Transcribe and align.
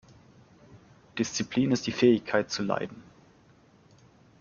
Disziplin 1.19 1.71
ist 1.71 1.85
die 1.85 1.91
Fähigkeit 1.91 2.49
zu 2.49 2.63
leiden. 2.63 3.03